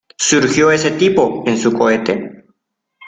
[0.17, 2.45] Surgió ese tipo en su cohete